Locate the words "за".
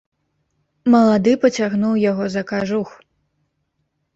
2.37-2.43